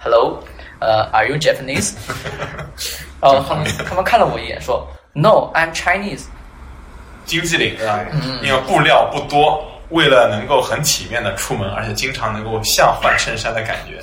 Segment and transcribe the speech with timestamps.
[0.00, 0.38] Hello，
[0.80, 1.94] 呃，Are you Japanese？
[3.20, 6.24] 然后他们他们看了我一眼说，No，I'm Chinese。
[7.26, 8.00] 经济领啊，
[8.42, 14.00] 因为布料不多，为了能够很体面的出门，而且经常能够像换衬衫的感觉。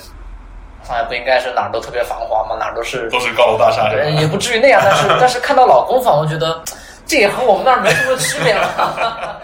[0.83, 2.55] 上海不应该是哪儿都特别繁华吗？
[2.59, 4.81] 哪儿都是都是高楼大厦，对，也不至于那样。
[4.83, 6.61] 但是 但是看到老公房，我觉得
[7.05, 9.41] 这也和我们那儿没什么区别了。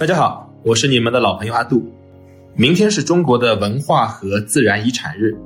[0.00, 1.86] 大家好，我是你们的老朋友阿杜。
[2.54, 5.36] 明天是中国的文化和自然遗产日。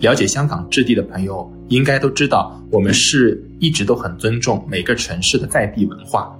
[0.00, 6.30] 了解香港质地的朋友应该都知道，我们是一直都很尊重每个城市的在地文化。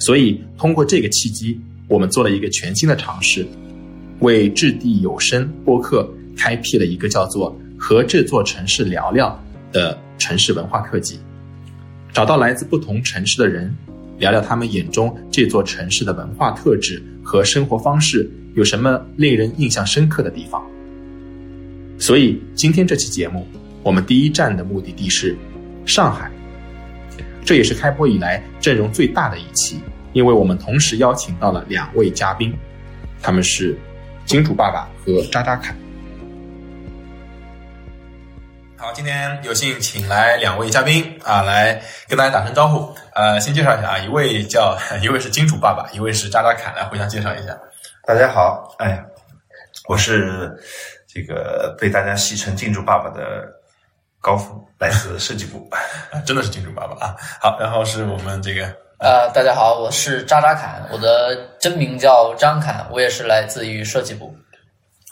[0.00, 3.46] 所以，通过这个契机，我们做了一个全新的尝试，
[4.18, 11.20] 为质地有声播客开辟了一个叫做“和这座城市聊聊”的城市文化特辑，
[12.12, 13.72] 找到来自不同城市的人，
[14.18, 17.00] 聊聊他们眼中这座城市的文化特质
[17.32, 18.30] 和生活方式。
[18.54, 20.62] 有什么令人印象深刻的地方？
[21.98, 23.46] 所以今天这期节目，
[23.82, 25.34] 我们第一站的目的地是
[25.86, 26.30] 上海。
[27.42, 29.80] 这也是开播以来阵容最大的一期，
[30.12, 32.52] 因为我们同时邀请到了两位嘉宾，
[33.22, 33.74] 他们是
[34.26, 35.74] 金主爸爸和渣渣凯。
[38.82, 42.92] 好，今天有幸请来两位嘉宾啊，来跟大家打声招呼。
[43.14, 47.56] 呃，先介绍一下啊，一位叫一位是金主爸爸，一位是渣渣侃，来互相介绍一下。
[48.04, 49.00] 大家好，哎，
[49.86, 50.52] 我是
[51.06, 53.46] 这个被大家戏称“金主爸爸”的
[54.20, 55.70] 高峰，来自设计部，
[56.26, 57.14] 真的是金主爸爸啊！
[57.40, 58.64] 好，然后是我们这个
[58.98, 64.34] 呃，大家好，我是渣渣侃，我的真名叫张侃，我也是来自于设计部。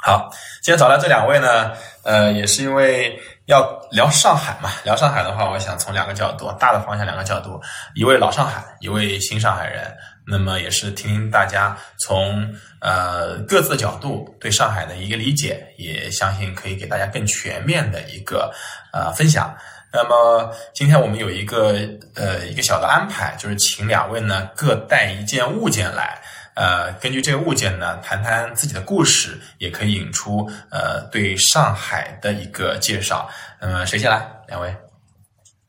[0.03, 0.29] 好，
[0.63, 4.71] 今天找来这两位呢，呃，也是因为要聊上海嘛。
[4.85, 7.61] 聊上海的话，我想从两个角度，大的方向两个角度，
[7.95, 9.97] 一位老上海，一位新上海人。
[10.27, 18.53] 那么也是听听大家从呃各自的角度对上海的一个理解，也相信可以给大家更全面的一个
[18.93, 19.53] 呃分享。
[19.93, 21.75] 那么今天我们有一个
[22.15, 26.23] 呃一个小的安排，就是请两位呢各带一件物件来，
[26.55, 33.29] 呃根据这个物件呢谈谈自己的故事，也可以引出呃对上海的一个介绍。
[33.61, 34.27] 那么谁先来？
[34.49, 34.75] 两位？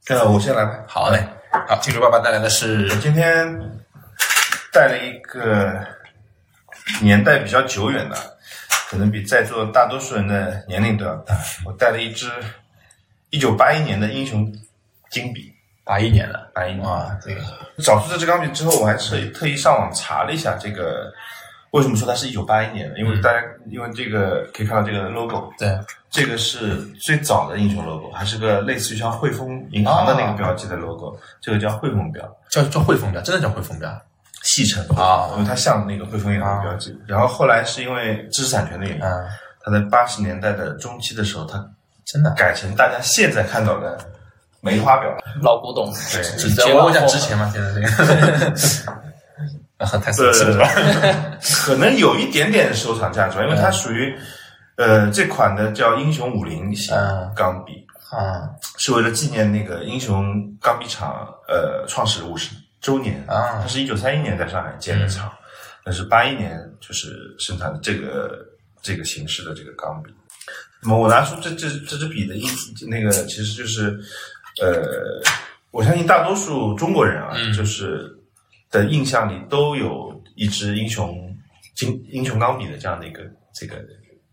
[0.09, 0.84] 呃，我先来吧。
[0.88, 1.24] 好嘞。
[1.68, 3.47] 好，金主爸爸带来的是今天。
[4.74, 5.86] 带了一个
[7.02, 8.16] 年代比较久远的，
[8.90, 11.38] 可能比在座大多数人的年龄都要大。
[11.66, 12.31] 我带了一支
[13.31, 14.50] 一九八一年的英雄
[15.09, 15.50] 金笔，
[15.84, 17.42] 八一年的，八一年啊，这个
[17.84, 21.12] 找出这支钢笔之后，我还是特意上网查了一下这个
[21.72, 25.69] 为什么说它是一九八一年的，因为大家因为这个可以看到这个 logo，对，
[26.09, 33.90] 这个是最早的英雄 logo，还是个类似于像汇丰银行的那个标记的 logo，这个叫汇丰标，叫叫汇丰标，真的叫汇丰标。
[34.44, 37.00] 细称啊，因为它像那个汇丰银行的标志。
[37.08, 39.02] 然后后来是因为知识产权的原因，
[39.63, 41.63] 它在八十年代的中期的时候，它
[42.06, 42.31] 真的。
[42.31, 44.03] 改成大家现在看到的
[44.61, 45.09] 梅花表。
[45.41, 47.51] 老古董，对，我讲值钱吗？
[47.53, 47.88] 现在这个，
[49.99, 54.16] 太奢侈了， 可能有一点点收藏价值，因为它属于
[54.77, 56.95] 呃这款的叫英雄五零型
[57.35, 60.23] 钢笔啊，是为了纪念那个英雄
[60.61, 62.55] 钢笔厂呃创始五十。
[62.81, 65.31] 周年啊，它是一九三一年在上海建的厂，
[65.85, 68.44] 那是八一年就是生产的这个
[68.81, 70.11] 这个形式的这个钢笔。
[70.81, 74.00] 那么我拿出这这这支笔的意思，那个其实就是，
[74.59, 75.22] 呃，
[75.72, 78.12] 我相信大多数中国人啊，就是
[78.72, 81.16] 的印象里都有一支英雄
[81.75, 83.22] 金英雄钢笔的这样的一个
[83.53, 83.75] 这个。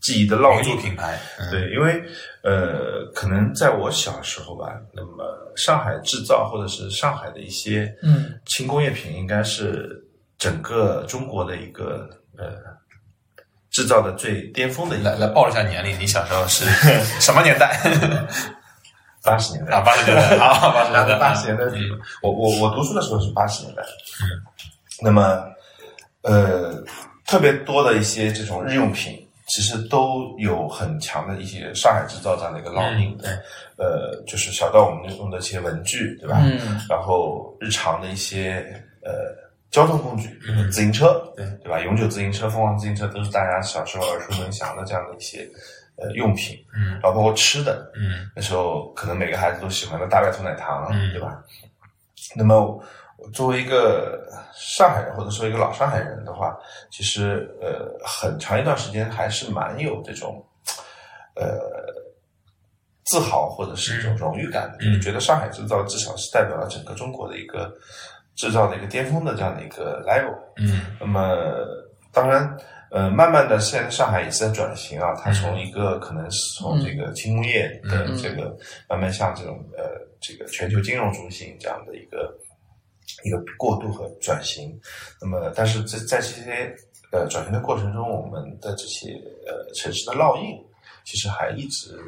[0.00, 1.18] 记忆的烙印品牌，
[1.50, 2.00] 对，因为
[2.44, 5.24] 呃，可能在我小时候吧，那么
[5.56, 10.00] 上海制造或者是上海的一些嗯轻工业品，应该是
[10.38, 12.08] 整个中国的一个
[12.38, 12.46] 呃
[13.72, 14.96] 制造的最巅峰的。
[14.98, 16.64] 来来报一下年龄，你小时候是
[17.20, 17.80] 什么年代？
[19.30, 21.64] 八十年代啊，八十年代啊，八十年代，八十年代。
[22.22, 23.82] 我我我读书的时候是八十年代。
[24.22, 24.42] 嗯，
[25.00, 25.44] 那么
[26.22, 26.82] 呃，
[27.26, 29.24] 特别多的一些这种日用品。
[29.50, 33.30] 其实都有很强的一些上海制造这样的一个烙印，对，
[33.78, 36.38] 呃，就是小到我们用的一些文具，对吧？
[36.44, 38.62] 嗯，然后日常的一些
[39.02, 39.10] 呃
[39.70, 40.38] 交通工具，
[40.70, 41.80] 自行车，对，对吧？
[41.80, 45.48] 永久自行车、凤凰自行车都是大家小时候耳熟能详的这样的一些
[46.00, 51.42] 呃用品，嗯，然后包括吃的，嗯，那时候可能每个孩子都喜欢的大白兔奶糖，嗯，对吧？
[52.36, 52.82] 那么。
[53.32, 54.24] 作为一个
[54.54, 56.56] 上海人，或者说一个老上海人的话，
[56.88, 60.42] 其实呃，很长一段时间还是蛮有这种
[61.34, 61.58] 呃
[63.04, 67.76] 自豪或者是一种荣誉感的，就是觉得上海制造至少是代表了整个中国的一个
[68.36, 70.38] 制造的一个巅峰的这样的一个 level。
[70.56, 71.36] 嗯那么
[72.12, 72.56] 当然，
[72.90, 78.56] 呃，慢慢的，现在上海也是在转型啊，它从一个可能是从这个轻工业的嗯这个
[78.88, 79.84] 慢慢向这种呃
[80.20, 82.34] 这个全球金融中心这样的一个
[83.24, 84.80] 一个过渡和转型。
[85.20, 86.74] 那么，但是在在这些
[87.12, 89.12] 呃转型的过程中，我们的这些
[89.46, 90.56] 呃城市的烙印，
[91.04, 91.98] 其实还一直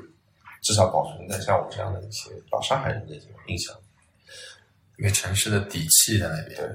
[0.63, 3.77] 至少保存在像我这样的一些老上海人的这种印象。
[4.97, 6.57] 一个城市的底气在那边。
[6.57, 6.67] 对，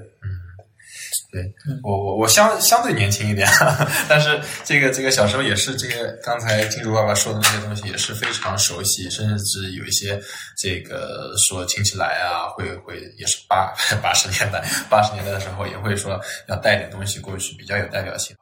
[1.32, 1.42] 对
[1.82, 3.48] 我我我相相对年轻一点，
[4.08, 10.20] 但是这个这个小时候也是这个刚才金主爸爸说的那些东西也是非常熟悉，甚至有一些
[10.56, 13.72] 这个说亲戚来啊，会会也是八
[14.02, 18.36] 八十年代八十年代的时候也会说要带点东西过去，比较有代表性。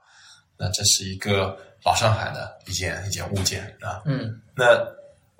[0.56, 4.00] 那这是一个老上海的一件一件物件啊。
[4.06, 4.64] 嗯，那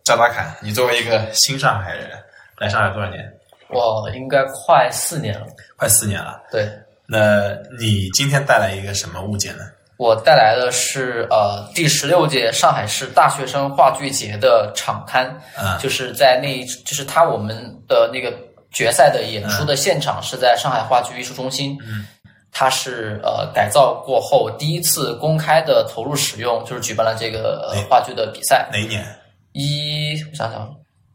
[0.05, 2.11] 赵大侃，你作为一个新上海人，
[2.59, 3.33] 来上海多少年？
[3.71, 5.47] 我应该快四年了。
[5.77, 6.41] 快四年了。
[6.51, 6.69] 对，
[7.15, 9.63] 那你今天带来一个什么物件呢？
[9.97, 15.25] 我带来的是呃第十六届上海市大学生话剧节的场刊，
[15.57, 17.57] 啊就是在那一就是他我们
[17.87, 18.37] 的那个
[18.73, 22.05] 决赛的演出的现场是在上海话剧艺术中心，嗯，
[22.51, 29.07] 它是呃改造过后第一次公开的投入使用，就是举办了这个、话剧的比赛，哪一年？
[29.53, 30.69] 一我想想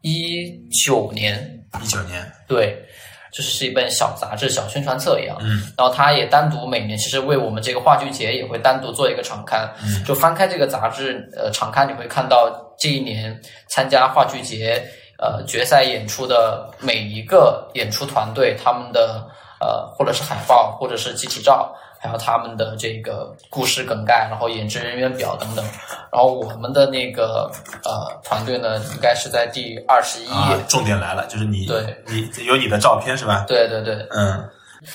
[0.04, 2.26] 一九年一九年。
[2.48, 2.82] 对。
[3.32, 10.04] 就是是一本小杂志、小宣传册一样，嗯，然后他也单独每年其实为我们这个话剧节也会单独做一个场刊，嗯。
[10.04, 12.50] 就翻开这个杂志，呃，场刊你会看到
[12.80, 14.84] 这一年参加话剧节
[15.18, 19.24] 呃决赛演出的每一个演出团队，他们的
[19.60, 25.64] 呃或者是海报，或者是集体照，还有他们的这个故事梗概，然后演职人员表等等。
[26.12, 27.52] 然后我们的那个
[27.84, 30.32] 呃团队呢，应该是在第二十一页。
[30.32, 33.44] 啊，重点来了，就是你，对，你有你的照片是吧？
[33.48, 34.50] 对对对，嗯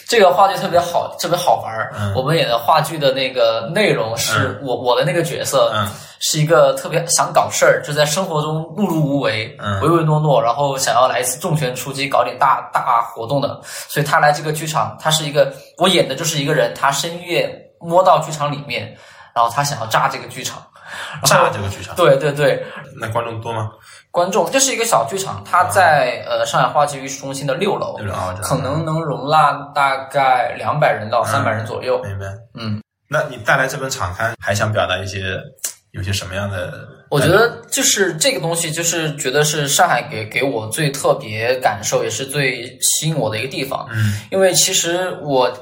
[0.07, 1.93] 这个话剧特别好，特别好玩儿。
[1.99, 5.89] 嗯我们演的话剧的那个内容是我、我的那个角色，嗯
[6.21, 13.61] 是一个特别想搞事儿，就在生活中碌碌无为、嗯唯唯诺诺，然后想要来一次重拳出击，搞点大大活动的。
[13.65, 18.97] 所以他来这个剧场，他是一个我演的就是一个人，他深夜摸到剧场里面，
[19.35, 20.63] 然后他想要炸这个剧场。
[21.25, 22.63] 炸这个剧场，对对对，
[23.01, 23.71] 那观众多吗？
[24.15, 27.97] 观众这是一个小剧场，它在、呃上海话剧艺术中心的六楼，
[28.45, 32.01] 可能能容纳大概两百人到三百人左右。
[32.05, 32.27] 明白。
[32.55, 32.81] 嗯，
[33.11, 35.37] 那你带来这本场刊，还想表达一些
[35.91, 36.87] 有些什么样的？
[37.11, 43.85] 我觉得就是这个东西，就是觉得是上海给给我最特别感受，也是最吸引我的一个地方。
[43.91, 45.53] 嗯因为其实我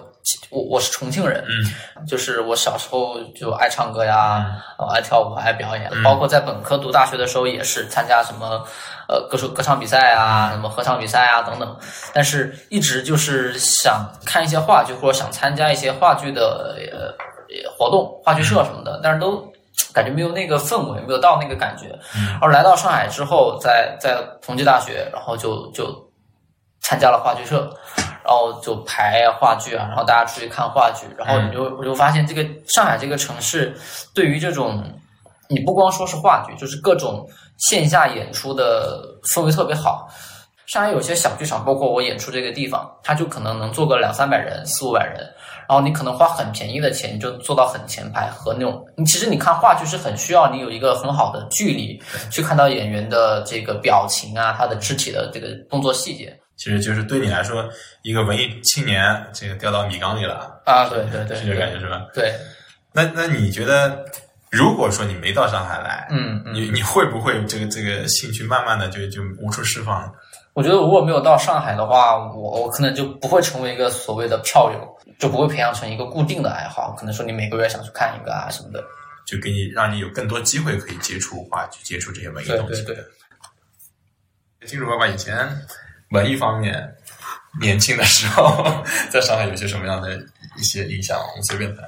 [0.50, 4.46] 我我是重庆人，嗯就是我小时候就爱唱歌呀，
[4.78, 8.64] 呃爱跳舞，爱表演，嗯包括在本科读大学的时候也是参加什么
[9.08, 11.76] 呃歌手歌唱比赛啊，什么合唱比赛啊等等。
[12.12, 17.14] 但是一直就是想看一些话剧，或者想参加一些话剧的呃
[17.76, 19.50] 活动、话剧社什么的，但是都
[19.92, 21.88] 感觉没有那个氛围，没有到那个感觉。
[22.14, 25.86] 然后来到上海之后，在在同济大学，然后就就
[26.80, 27.74] 参加了话剧社，
[28.24, 33.76] 然后就排话剧啊，然后大家出去看话剧，然后你就我就发现这个上海这个城市
[34.14, 34.82] 对于这种
[35.48, 37.28] 你不光说是话剧，就是各种
[37.58, 39.02] 线下演出的
[39.34, 40.08] 氛围特别好。
[40.66, 45.18] 上海有些小剧场，包括我演出这个地方，它就可能能坐个两三百人、四五百人，
[45.68, 48.82] 然后你可能花很便宜的钱，你就坐到很前排和那种。
[48.96, 52.00] 你其实你看话剧是很需要你有一个很好的距离，
[52.30, 57.68] 去看到演员的这个表情啊，他的肢体的这个动作细节其实就是对你来说，
[58.02, 59.02] 一个文艺青年，
[59.32, 62.06] 这个掉到米缸里了，啊，对对对，是这个感觉是吧？
[62.14, 62.32] 对，
[62.92, 64.04] 那那你觉得，
[64.48, 66.54] 如果说你没到上海来，嗯嗯。
[66.54, 70.08] 你你会不会这个这个兴趣慢慢的就就无处释放？
[70.52, 76.94] 我觉得如果没有到上海的话，我我可能就不会成为一个所谓的票友，就不会培养成一个固定的爱好。
[76.96, 78.80] 可能说你每个月想去看一个啊什么的。
[79.26, 82.84] 就给你让你有更多机会可以接触话去，接触这些文艺东西。
[82.84, 83.04] 对对。
[84.64, 85.36] 金主爸爸以前
[86.12, 86.94] 文艺方面
[87.60, 88.64] 年轻的时候，
[89.10, 90.18] 在上海有些什么样的
[90.58, 91.18] 一些印象？
[91.18, 91.84] 我们随便谈。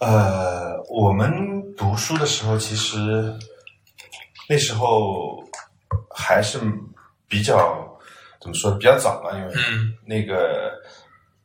[0.00, 1.30] 呃，我们
[1.76, 3.32] 读书的时候，其实
[4.48, 5.42] 那时候
[6.12, 6.58] 还是
[7.28, 7.88] 比较
[8.40, 10.72] 怎么说，比较早嘛，因为嗯那个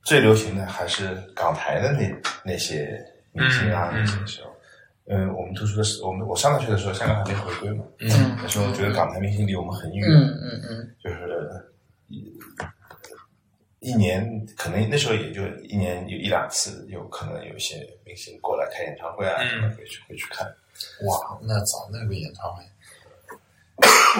[0.03, 2.11] 最流行的还是港台的那
[2.43, 2.99] 那些
[3.31, 4.56] 明星啊，那些时候。
[5.09, 11.71] 嗯，我们读书的时候，我们我上大学的时候，香港还没回归嘛，嗯那时候觉得港台明星离我们很远，嗯嗯嗯就是
[12.07, 12.39] 一
[13.79, 20.45] 一年可能那时候也就一年有一两次，有可能有一些明星过来开演唱会啊，嗯什么会去会去看。
[21.05, 22.63] 哇，那早那个演唱会，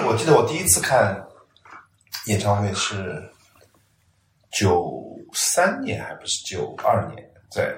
[0.07, 1.21] 我记得我第一次看
[2.27, 3.21] 演唱会是
[4.51, 5.03] 九
[5.33, 7.75] 三年还不是九二年，在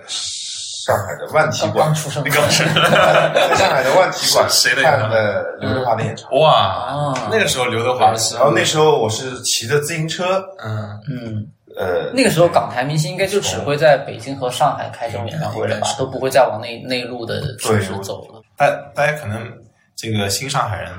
[0.90, 1.86] 上海的万体刚馆。
[1.86, 2.66] 刚，出生，刚是。
[2.66, 6.40] 在上海的万体馆 谁的演唱看的刘德华的演唱会。
[6.40, 11.00] 哇啊，那个时候刘德华是然后那时候我是骑着自行车，嗯。
[11.08, 15.88] 嗯，呃，那个时候港台明星应该就只会在北京和上海开这种演唱会了吧？
[15.98, 18.42] 都不会再往内内陆的城市走了。
[18.58, 19.48] 大大家可能
[19.96, 20.92] 这个新上海人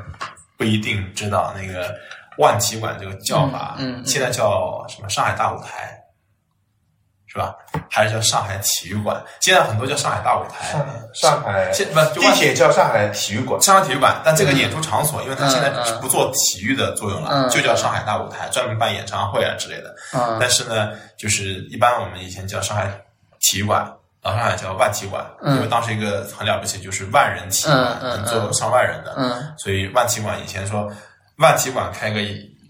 [0.57, 1.95] 不一定知道那个
[2.39, 4.03] 万体馆这个叫法，嗯。
[4.07, 6.00] 现在叫什么上海大舞台，
[7.33, 7.55] 是吧？
[7.89, 9.23] 还是叫上海体育馆？
[9.39, 10.85] 现在很多叫上海大舞台，上
[11.15, 15.71] 上海现不地铁叫上海体育馆，上海体育馆，但这个演出场所，因为它现在
[16.01, 19.95] 不做体育的作用了，嗯就叫上海大舞台，专门办演唱会啊之类的。
[20.13, 22.91] 嗯但是呢，就是一般我们以前叫上海
[23.39, 23.89] 体育馆，
[24.23, 30.91] 老上海叫万体馆，嗯因为当时一个很了不起，就是万人体馆，嗯嗯能坐上万人的，嗯所以万体馆以前说
[31.37, 32.21] 万体馆开个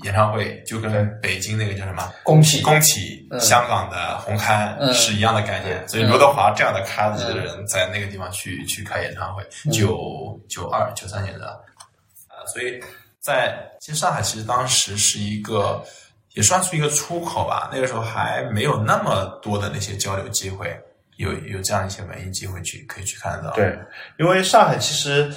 [0.04, 2.62] 演唱会，就跟北京那个叫什么工体
[3.40, 5.86] 香港的红磡嗯是一样的概念。
[5.88, 11.46] 所以刘德华这样的咖级的人在那个地方去去开演唱会，九九二九三年的
[12.28, 12.80] 啊，所以
[13.20, 15.82] 在其实上海其实当时是一个
[16.34, 20.78] 也算是一个出口吧，那个时候还没有那么多的那些交流机会，
[21.16, 23.54] 有有这样一些文艺机会去可以去看得到。
[23.54, 23.76] 对，
[24.18, 25.30] 因为上海其实，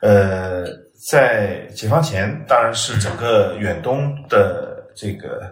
[0.00, 0.64] 呃，
[0.96, 5.42] 在解放前当然是整个远东的这个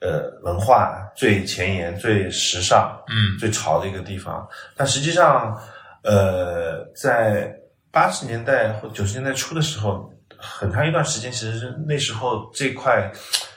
[0.00, 3.38] 呃文化最前沿、最时尚、嗯。
[3.38, 4.46] 最潮的一个地方。
[4.76, 5.56] 但实际上，
[6.02, 7.54] 呃，在
[7.90, 13.10] 八十年代或九十年代初的时候，很长一段时间，其实是那时候这块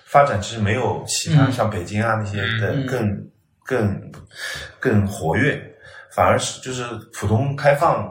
[0.06, 1.52] 发展其实没有其他嗯。
[1.52, 2.86] 像北京啊那些的嗯。
[2.86, 3.30] 更
[3.64, 4.12] 更
[4.80, 5.60] 更活跃，
[6.12, 8.08] 反而是就是浦东开放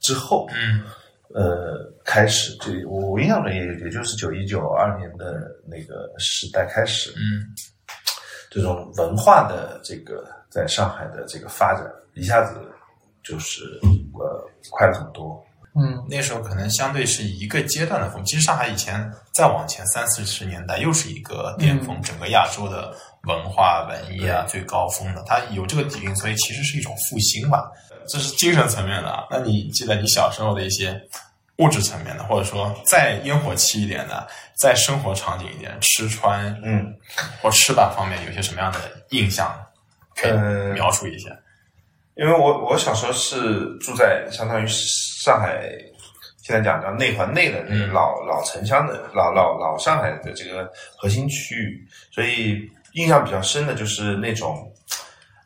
[0.00, 0.82] 之后，嗯
[1.34, 7.50] 呃，开始就我我印象中也也就是九一九二年的那个时代开始，嗯
[8.48, 12.60] 这种文化的这个在上海的这个发展，一下子
[13.24, 15.44] 就是呃快了很多。
[15.76, 18.24] 嗯那时候可能相对是一个阶段的风。
[18.24, 27.72] 其实上海以前再往前三四十年代又是一个巅峰，整个亚洲的文化文艺啊最高峰的，它有这个底蕴，所以其实是一种复兴吧。
[28.08, 29.26] 这是精神层面的啊。
[29.30, 31.00] 那你记得你小时候的一些
[31.56, 36.92] 物质层面的，或者说再烟火气一点的，再生活场景一点，吃穿嗯，
[37.40, 38.78] 或吃吧方面有些什么样的
[39.10, 39.54] 印象，
[40.16, 41.30] 可以呃描述一下？
[42.16, 45.68] 因为我我小时候是住在相当于上海，
[46.44, 52.60] 现在讲叫内环内的那个嗯老、老城乡的老老老上海的这个核心区域，所以
[52.92, 54.72] 印象比较深的就是那种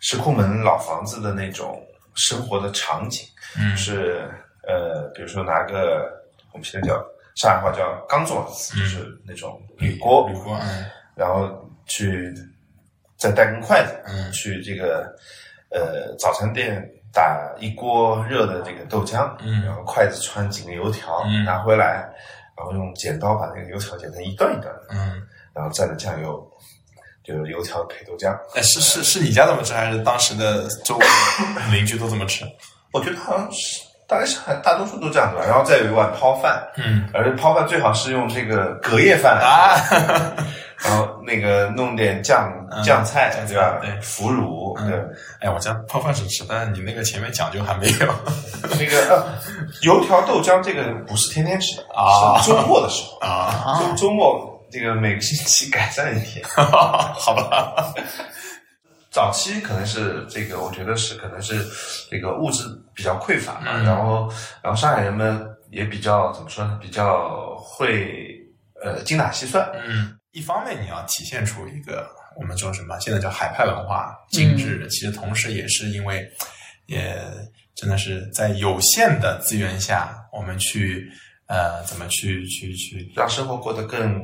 [0.00, 1.82] 石库门老房子的那种
[2.18, 3.26] 生活的场景，
[3.58, 3.74] 嗯。
[3.76, 4.28] 是
[4.66, 6.12] 呃，比如说拿个
[6.52, 7.02] 我们现在叫
[7.36, 8.78] 上海话叫钢做，嗯。
[8.78, 10.84] 就是那种铝锅，铝锅，嗯。
[11.14, 11.48] 然后
[11.86, 12.34] 去
[13.16, 14.30] 再带根筷子，嗯。
[14.32, 15.16] 去这个
[15.70, 19.64] 呃早餐店打一锅热的这个豆浆，嗯。
[19.64, 21.44] 然后筷子穿几个油条、嗯。
[21.44, 22.12] 拿回来，
[22.56, 25.22] 然后用剪刀把那个油条剪成一段一段的，嗯。
[25.54, 26.52] 然后蘸着酱油，
[27.28, 28.32] 就是油条配豆浆。
[28.54, 31.06] 哎，是是是你家这么吃，还是当时的周围
[31.54, 32.46] 的邻居都这么吃？
[32.92, 39.76] 我觉得好像是大概上海大多数都这样子吧，然后再有一碗泡饭，嗯而且泡饭最好是用这个隔夜饭啊，
[40.78, 43.78] 然后那个弄点酱嗯酱菜，对吧？
[43.82, 44.98] 对腐乳，嗯对。
[45.40, 48.14] 哎，我家泡饭是吃，但是你那个前面讲究还没有
[48.80, 49.26] 那个呃，
[49.82, 56.44] 油条豆浆这个不是天天吃的啊是周末的时候，啊，周周末这个每个星期改善一天。
[56.48, 57.94] 好吧，
[59.10, 61.64] 早期可能是这个，我觉得是可能是
[62.10, 63.84] 这个物质比较匮乏嘛，嗯。
[63.84, 64.32] 然后
[64.62, 68.36] 然后上海人们也比较怎么说呢，比较会
[68.82, 76.24] 呃精打细算，嗯，一方面你要体现出一个我们说什么，现在叫海派文化，精致，其实同时也是因为
[76.86, 77.18] 也
[77.74, 81.10] 真的是在有限的资源下，我们去
[81.46, 84.20] 呃怎么去去去让生活过得更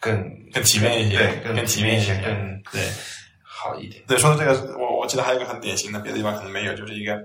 [0.00, 0.16] 更
[0.52, 2.82] 更体面一些，对，更更体面一些，更对。
[3.60, 4.00] 好一点。
[4.06, 7.18] 对，说到这个，我我记得还有一个很典型的，别的地方可能没有，就是一个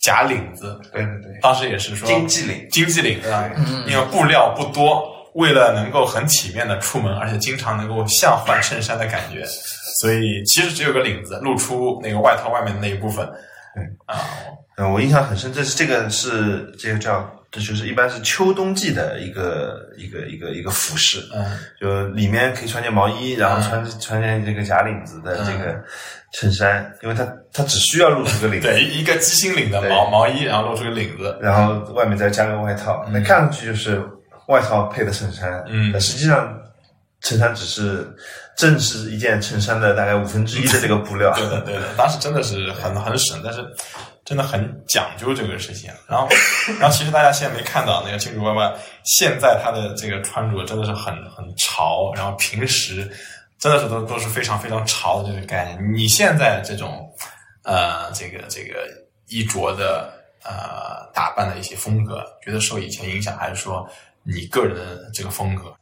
[0.00, 0.80] 假领子。
[0.92, 3.50] 对对对，当时也是说经济领经济领，对吧？
[3.56, 5.02] 嗯因为布料不多，
[5.34, 9.44] 为了能够很体面的出门，而且经常能够像换衬衫的感觉，
[10.00, 13.26] 所以其实只有个领子，露出那个外套外面的那一部分。
[13.74, 14.20] 对啊，
[14.76, 21.58] 嗯，我印象很深，这是这个是这个叫，这就是一般是秋冬季的一个一个一个一个服饰，嗯。
[21.80, 25.82] 就里面可以穿件毛衣，然后穿、穿件这个假领子的这个
[26.32, 31.36] 衬衫，因为它它只需要露出个领子，对，一个鸡心领的毛毛衣，然后露出个领子。
[31.40, 34.00] 然后外面再加个外套，那看上去就是
[34.46, 35.90] 外套配的衬衫，嗯。
[35.92, 36.56] 但实际上
[37.22, 38.06] 衬衫只是
[38.56, 41.32] 正是一件衬衫的大概五分之一的这个布料。
[41.36, 43.64] 对的，对的，当时真的是很很省，但是
[44.24, 45.90] 真的很讲究这个事情。
[46.08, 46.28] 然后，
[46.80, 48.72] 然后其实大家现在没看到那个金主爸爸，
[49.04, 53.10] 现在他的这个穿着真的是很很潮，然后平时
[53.58, 55.92] 真的是都都是非常非常潮的这个概念。
[55.94, 57.06] 你现在这种
[57.64, 58.86] 呃，这个这个
[59.28, 60.10] 衣着的
[60.42, 63.86] 呃打扮的一些风格，觉得受以前影响，还是说
[64.22, 64.76] 你个人
[65.12, 65.74] 这个风格？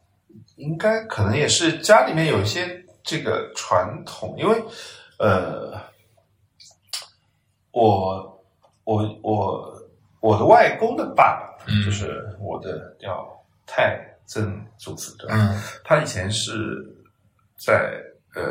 [0.59, 2.67] 应该可能也是家里面有一些
[3.01, 4.63] 这个传统，因为
[5.17, 5.71] 呃，
[7.71, 8.43] 我
[8.83, 9.73] 我我
[10.19, 13.25] 我的外公的爸爸，嗯就是我的叫
[13.65, 15.35] 太曾祖父，对吧？
[15.37, 16.85] 嗯他以前是
[17.57, 17.97] 在
[18.35, 18.43] 呃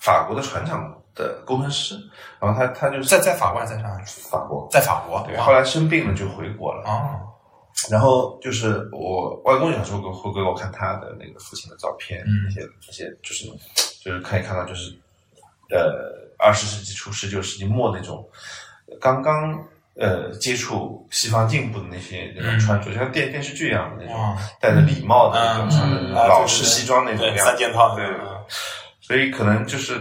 [0.00, 1.94] 法国的船厂的工程师，
[2.40, 4.04] 然后他他就是在在法国还是在上海？
[4.04, 6.82] 法国，在法国，对，后来生病了就回国了。
[6.84, 7.27] 哦，
[7.90, 13.44] 然后就是我外公有时候会会给我看他的那个父亲的照片，嗯一些那些就是
[14.02, 14.90] 就是可以看到就是
[15.70, 18.28] 呃二十世纪初十九世纪末那种
[19.00, 19.62] 刚刚
[19.94, 28.44] 呃接触西方进步的那些那种嗯穿着，就像电电视剧一样的那种哇戴着礼帽的那种嗯穿的嗯老式西装那种三件套，对嗯。
[29.00, 29.98] 所以可能就是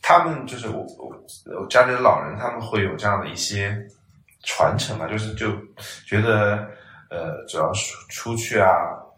[0.00, 1.12] 他们就是我我
[1.60, 3.76] 我家里的老人，他们会有这样的一些
[4.44, 5.52] 传承嘛，就是就
[6.06, 6.66] 觉得
[7.10, 8.68] 呃，主要是出去啊，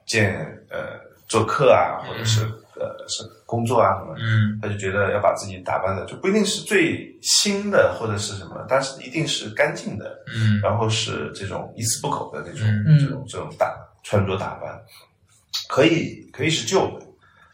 [0.07, 0.35] 见
[0.71, 2.42] 呃做客啊，或者是、
[2.76, 4.59] 呃是工作啊什么，嗯。
[4.61, 10.61] 他就觉得要把自己打扮的就不一定是最新的或者是什么，但是一定是干净的，嗯。
[10.62, 12.99] 然后是这种一丝不苟的那种、嗯。
[12.99, 14.78] 这种这种打穿着打扮，
[15.68, 17.07] 可以可以是旧的，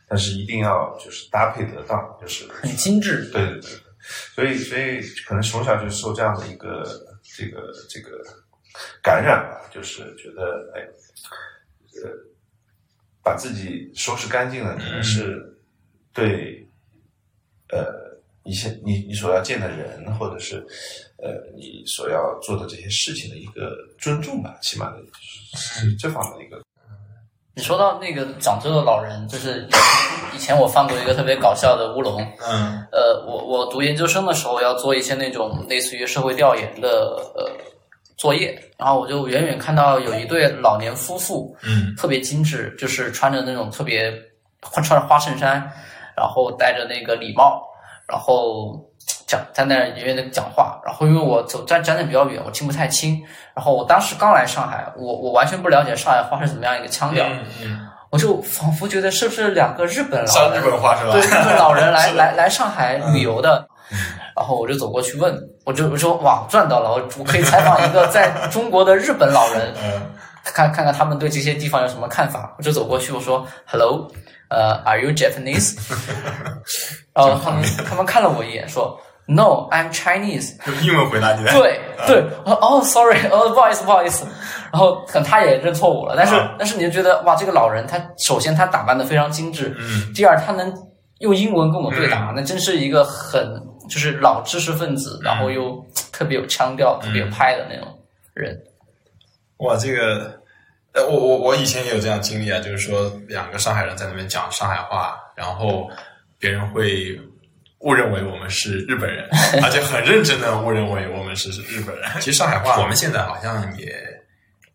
[0.09, 3.31] 但是一定要就是搭配得当，就是很精致。
[3.33, 3.71] 对对对，
[4.35, 6.85] 所以所以可能从小就受这样的一个
[7.37, 8.11] 这个这个
[9.03, 10.81] 感染吧，就是觉得哎，
[12.03, 12.11] 呃，
[13.23, 15.41] 把自己收拾干净了，可能是
[16.13, 16.67] 对
[17.71, 17.85] 呃
[18.45, 20.57] 一些你你所要见的人，或者是
[21.19, 24.99] 呃你所要做的这些事情的一个尊重吧，起码的
[25.57, 26.63] 是是这方面的一个。
[27.57, 29.65] 你说到那个讲究的老人，就是
[30.35, 32.21] 以前我犯过一个特别搞笑的乌龙。
[32.41, 36.89] 嗯呃，我我读研究生的时候要做一些那种类似于社会调研的
[37.37, 37.49] 呃
[38.17, 41.95] 作业，然后我就远远看到有一对老年夫妇，嗯。
[41.97, 44.13] 特别精致，就是穿着那种特别
[44.61, 45.53] 穿着花衬衫，
[46.17, 47.63] 然后戴着那个礼帽，
[48.09, 48.79] 然后
[49.27, 53.23] 讲在那儿远远的讲话，然后因为我走站站的比较远，我听不太清，
[53.55, 57.27] 然后我当时刚来上海，我我完全不了解上海话是怎么样一个腔调，
[57.63, 61.13] 嗯，我就仿佛觉得是不是两个日本老人像日本话是吧？
[61.13, 63.67] 对，日本老人来 来来上海旅游的，
[64.37, 70.03] 然后我就走过去问，我就我说哇赚到了，我我可以采访一个在中国的日本老人， 嗯
[70.45, 72.55] 看看看他们对这些地方有什么看法。
[72.59, 74.07] 我就走过去，我说 Hello，
[74.51, 75.75] 呃，Are you Japanese？
[77.15, 80.53] 然后他们他们看了我一眼，说 No，I'm Chinese。
[80.71, 81.51] 用英文回答你的。
[81.53, 84.27] 对对，我说哦，sorry，哦，不好意思，不好意思。
[84.71, 90.71] 然后可能他也认错误了，但是、啊但是你就觉得哇，这个老人他首先他打扮的非常精致，嗯第二他能
[91.21, 93.43] 用英文跟我对答，那真是一个很
[93.89, 97.99] 就是老知识分子，然后又特别有腔调、特别有派的那种
[98.35, 98.59] 人。
[99.59, 100.41] 哇，这个，
[100.93, 105.89] 呃，我我我以前也有这样经历啊，就是说两个上海人在那边讲上海话，然后
[106.39, 107.19] 别人会
[107.79, 109.29] 误认为我们是日本人，
[109.63, 112.11] 而且很认真的误认为我们是日本人。
[112.21, 113.95] 其实上海话我们现在好像也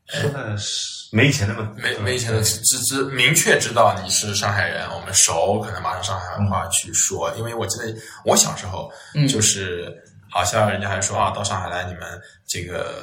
[0.07, 7.33] 说的是没以前那么没没以前的知知明确知道你是上海人，我们熟，可能马上上海话去说。
[7.35, 7.93] 因为我记得
[8.25, 9.91] 我小时候，嗯就是
[10.29, 12.01] 好像人家还说啊，到上海来你们
[12.47, 12.93] 这个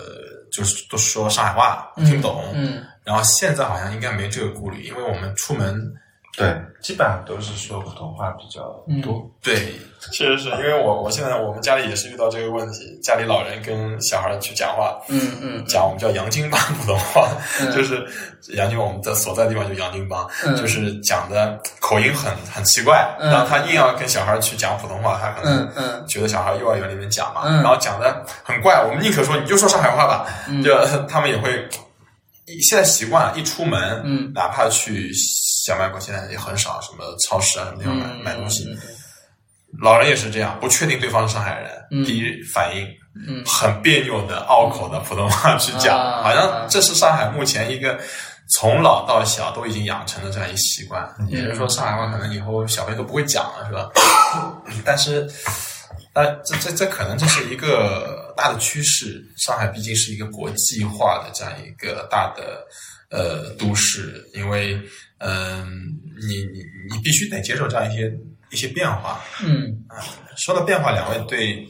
[0.53, 2.53] 就是都说上海话，听不懂。
[2.55, 5.81] 嗯然后现在好像应该没这个顾虑，因为我们出门
[6.37, 8.61] 对，基本上都是说普通话比较
[9.03, 9.27] 多。
[9.43, 9.73] 对，
[10.13, 17.73] 确实是因为我我现在我们家里也是遇到这个问题，家里老人跟小孩去讲话，嗯嗯讲我们叫洋泾浜普通话，嗯。
[17.73, 18.07] 就是
[18.55, 20.55] 洋泾我们的所在地方就洋泾浜，嗯。
[20.57, 23.31] 就是讲的口音很很奇怪，嗯。
[23.31, 27.63] 然后他硬要跟小孩去讲普通话，他可能觉得小孩幼儿园里面讲嘛，嗯。
[27.63, 30.63] 然后讲的很怪，我们宁可说你就说上海话吧，嗯。
[30.63, 30.77] 就
[31.09, 31.67] 他们也会。
[32.69, 34.31] 现在习惯了，一出门，嗯。
[34.33, 35.11] 哪怕去
[35.67, 38.79] 小卖部，现在也很少什么超市啊什么地方买、嗯，买东西，嗯
[39.83, 42.87] 老人也是这样，不确定对方是上海人，嗯第一反应
[43.27, 47.99] 嗯很别扭的拗口的普通话去讲，啊好像这是上海目前一个
[48.55, 51.05] 从老到小都已经养成的这样一习惯。
[51.19, 53.91] 嗯也就是说，上海话可能以后小朋友都不会讲了，是吧？
[54.85, 55.29] 但是，
[56.15, 59.23] 但这这这可能这是一个大的趋势。
[59.37, 62.65] 上海毕竟是一个国际化的这样一个大的
[63.11, 64.81] 呃都市，因为
[65.19, 65.67] 嗯、
[66.27, 68.13] 你你你必须得接受这样一些
[68.51, 69.25] 一些变化。
[69.45, 69.85] 嗯
[70.37, 71.67] 说到变化，两位对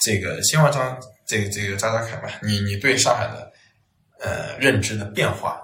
[0.00, 0.96] 这个先问张
[1.26, 3.52] 这个这个张家凯吧，你你对上海的
[4.20, 5.60] 呃认知的变化，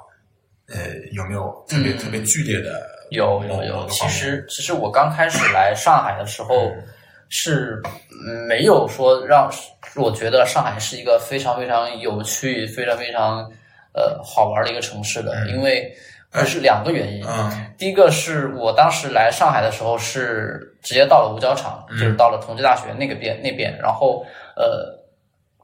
[0.66, 2.98] 呃有没有特别、嗯特别剧烈的？
[3.10, 6.84] 有有有，其实其实我刚开始来上海的时候嗯
[7.28, 7.80] 是
[8.26, 9.48] 嗯没有说让
[9.94, 13.48] 我觉得上海是一个非常非常有趣、非常非常
[13.92, 15.92] 呃好玩的一个城市的，因为
[16.32, 17.24] 呃是两个原因。
[17.28, 24.22] 嗯第一个是我当时来上海的时候是直接到了五角场，嗯就是到了同济大学那个边那边，然后
[24.54, 24.86] 呃，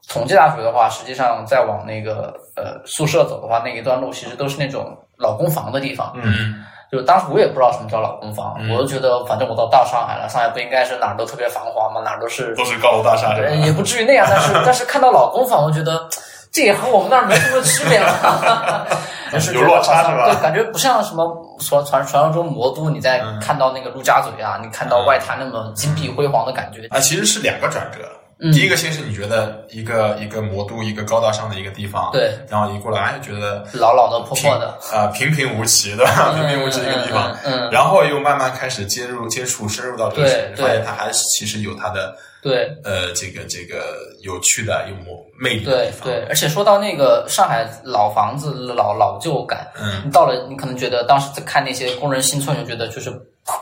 [0.09, 6.11] 同济大学的话，实际上再往那个呃宿舍走的话，那一段路其实都是那种老公房的地方。
[6.15, 12.01] 嗯就当时我也不知道什么叫老公房，嗯我就觉得反正我都到上海了，上海不应该是哪儿都特别繁华吗？
[12.01, 16.07] 哪儿都是都是高楼大厦也不至于那样，但是 但是看到老公房，我觉得
[16.57, 18.87] 这也和我们那儿没什么区别了，
[19.53, 26.87] 有落差是吧对，感觉不像什么传传传说中魔都，你在嗯看到那个陆家嘴啊，你看到外滩那么金碧辉煌的感觉。
[26.87, 27.99] 啊，其实是两个转折。
[28.39, 36.33] 嗯第一个先是你觉得一个一个魔都，一个高大上的一个地方，对，然后一过来哎觉得老老的破破的，啊、平平无奇对吧？
[36.37, 42.69] 平平无奇的一个地方，嗯然后又慢慢开始接入接触深入到这个对城市，发现它还是其实有它的对。
[42.83, 50.03] 呃这个这个有趣的有魔魅力的对地方，对，而且说到那个上海老房子老老旧感，嗯。
[50.05, 53.09] 你到了你可能觉得当时在看那些工人新村，就觉得就是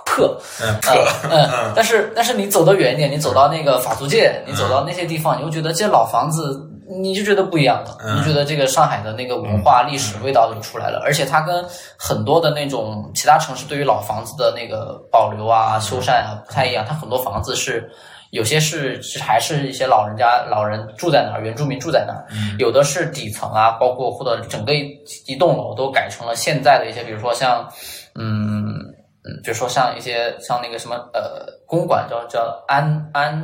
[0.06, 6.60] 破，嗯呃破嗯，但是 但是你走得远一点，你走到那个法租界，你走到那些地方，你会觉得这些老房子，
[7.02, 8.16] 你就觉得不一样了，嗯。
[8.16, 11.66] 你就觉得这个上海的那个文化历史味道就出来了，而且它跟
[11.98, 17.90] 很多的那种其他城市对于老房子的那个保留啊、修缮啊不太一样，它很多房子是。
[18.32, 22.26] 有些是是还是一些老人家老人住在那儿，原住民住在那儿，
[22.60, 27.68] 有的是底层啊，包括或者整个一一栋楼都改成了现在的一些，比如说像，
[28.16, 28.76] 嗯
[29.24, 33.42] 嗯，比如说像一些像那个什么呃公馆叫叫安安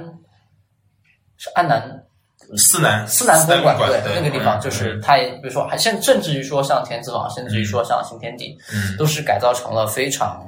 [1.38, 1.82] 是安南
[2.58, 8.98] 思南思南公馆，对那个地方就是它也，比如说还甚甚至于说像田子坊，甚至于说像新天地，嗯。
[8.98, 10.46] 都是改造成了非常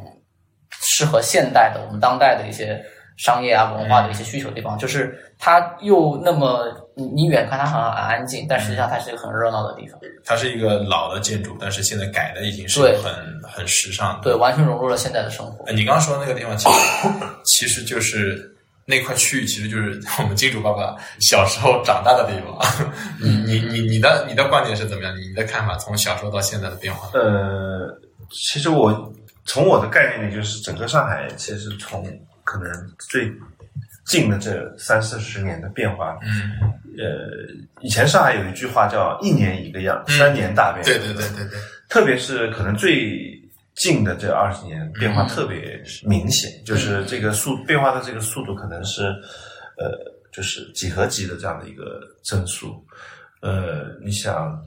[0.69, 2.83] 适合现代的我们当代的一些
[3.17, 14.21] 商业啊文化的一些需求的地方，就是它又那么你你远看它好像很安静，但实际上它是一个很热闹的地方，它是一个老的建筑，但是现在改的已经是很很时尚的。
[14.23, 15.63] 对，完全融入了现在的生活。
[15.65, 16.79] 呃，你刚刚说的那个地方，其实
[17.45, 18.49] 其实就是
[18.85, 22.57] 那块区域，其实就是 我们金主爸爸小时候长大的地方。
[23.21, 25.15] 你你你你的你的观点是怎么样？
[25.15, 27.09] 你的看法从小时候到现在的变化？
[27.13, 27.87] 呃，
[28.31, 29.13] 其实我
[29.45, 32.03] 从我的概念里，就是整个上海其实从
[32.43, 32.71] 可能
[33.09, 33.31] 最
[34.05, 36.51] 近的这三四十年的变化，嗯，
[36.97, 40.17] 呃，以前上海有一句话叫“一年一个样，嗯。
[40.17, 43.41] 三年大变”，对对对对对，特别是可能最
[43.75, 49.03] 近的这二十年变嗯化特别明显，就是这个速变化的这个速度可能是
[49.77, 49.97] 呃，
[50.31, 52.85] 就是几何级的这样的一个增速。
[53.41, 54.61] 呃，你想，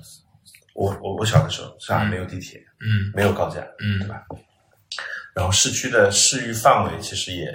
[0.75, 3.13] 我我我小的时候，上海没有地铁，嗯。
[3.15, 3.99] 没有高架，嗯。
[4.01, 4.23] 对吧？
[5.37, 7.47] 然后市区的市域范围其实也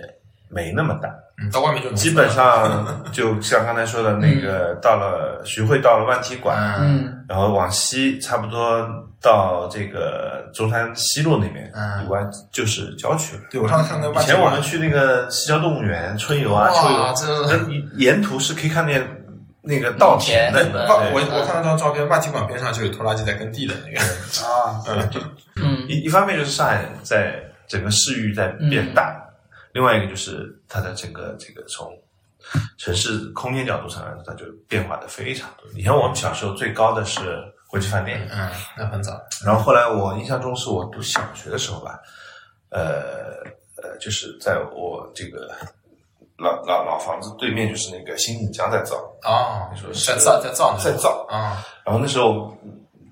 [0.49, 1.09] 没那么大，
[1.41, 7.05] 嗯，到外面就基本上就像刚才说的那个，到了徐汇，到了万体馆，嗯。
[7.05, 8.85] 嗯然后往西差不多
[9.21, 12.05] 到这个中山西路那边，嗯。
[12.05, 12.19] 以外
[12.51, 13.41] 就是郊区了。
[13.49, 19.01] 对我上次看那个以前我们去那个西郊动物园春游啊、秋哇，游，这那沿途是可以看见
[19.61, 20.59] 那个稻田的。
[20.73, 23.99] 我我我看到张照片，万体馆边上就有拖拉机在耕地的那个。
[24.45, 25.09] 啊，嗯
[25.55, 25.77] 嗯。
[25.87, 27.41] 一一方面就是上海在
[27.71, 29.17] 整个市域在变大，
[29.71, 31.89] 另外一个就是它的整个这个从
[32.77, 35.71] 城市空间角度上来说，它就变化的非常多。
[35.79, 39.17] 以前我们小时候最高的是国际饭店，嗯，那很早。
[39.45, 41.97] 然后后来我印象中是我读小学的时候吧，
[42.71, 43.37] 呃
[43.81, 45.49] 呃，就是在我这个
[46.37, 52.53] 老老老房子对面就是那个新锦江在造，哦你说，在造在造在造，啊，然后那时候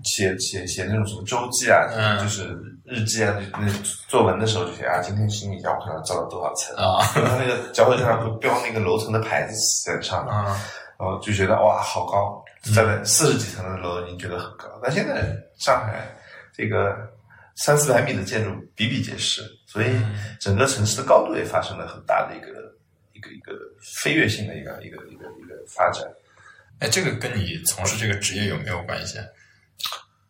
[0.04, 2.19] 写写写那种什么周记啊，嗯。
[2.19, 3.71] 就是日记啊，那那
[4.08, 9.54] 作文的时候就写啊，今天新锦江我看到造了多少层，啊然后那个脚手架上会标那个楼层的牌子
[9.86, 10.60] 在上面，啊
[10.97, 14.67] 然后就觉得哇，好高，站在四十几层的楼已经觉得很高。
[14.82, 15.23] 但现在
[15.60, 16.04] 上海
[16.54, 16.95] 这个
[17.56, 19.95] 三四百米的建筑比比皆是，所以
[20.39, 22.47] 整个城市的高度也发生了很大的一个
[23.13, 23.54] 一个一个
[24.02, 26.04] 飞跃性的一个一个一个一个发展。
[26.80, 29.19] 哎，这个跟你从事这个职业有没有关系？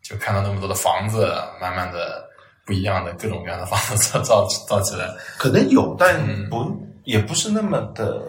[0.03, 2.27] 就看到那么多的房子，慢慢的
[2.69, 6.47] 不一样的各种各样的房子造造造起来，可能有，但嗯。
[6.51, 6.71] 不、
[7.03, 8.21] 也不是那么的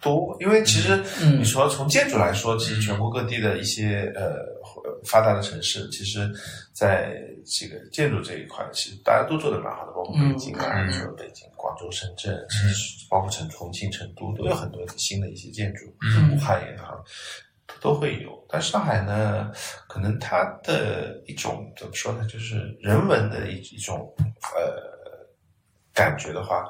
[0.00, 1.38] 多，因为其实嗯。
[1.38, 4.36] 你说从建筑来说，其实全国各地的一些呃
[5.04, 6.26] 发达的城市，其实
[6.72, 7.12] 在
[7.44, 10.88] 这个建筑这一块，其实大家都做的蛮好的，包括北京啊，嗯。
[10.88, 16.32] 你说北京、广州、深圳，其实包括成重庆、成都都有很多新的一些建筑，嗯。
[16.32, 17.04] 武汉也好。
[17.80, 19.50] 都会有，但上海呢，
[19.88, 24.12] 可能它的一种怎么说呢，就是人文的一一种
[24.54, 25.26] 呃
[25.94, 26.64] 感觉的话，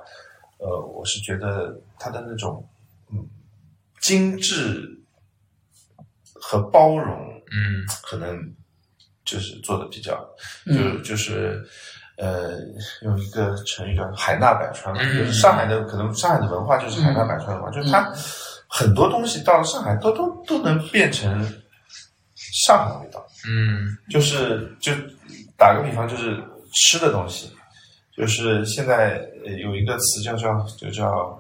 [0.59, 2.67] 呃，我是觉得它的那种
[3.11, 3.27] 嗯
[4.01, 4.89] 精致
[6.35, 8.39] 和包容，嗯可能
[9.25, 10.19] 就是做的比较，
[10.67, 10.77] 嗯。
[10.77, 11.63] 就就是
[12.19, 12.59] 呃，
[13.03, 18.13] 用一个成语叫“海纳百川”就是上海的可能上海的文化就是海纳百川的嘛，就是它
[18.75, 21.31] 很多东西到了上海都都都能变成
[22.67, 24.93] 上海味道，嗯就是就
[25.59, 27.53] 打个比方，就是吃的东西，
[28.17, 31.39] 就是现在呃有一个词叫叫就叫。